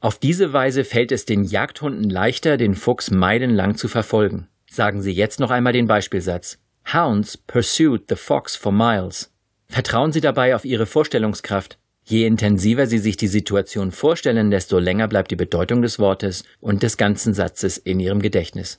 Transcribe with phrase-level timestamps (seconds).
[0.00, 4.48] Auf diese Weise fällt es den Jagdhunden leichter, den Fuchs meilenlang zu verfolgen.
[4.70, 6.58] Sagen Sie jetzt noch einmal den Beispielsatz.
[6.92, 9.32] Hounds pursued the fox for miles.
[9.68, 11.78] Vertrauen Sie dabei auf Ihre Vorstellungskraft.
[12.04, 16.84] Je intensiver Sie sich die Situation vorstellen, desto länger bleibt die Bedeutung des Wortes und
[16.84, 18.78] des ganzen Satzes in Ihrem Gedächtnis.